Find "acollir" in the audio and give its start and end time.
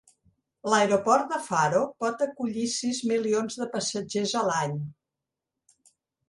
2.27-2.63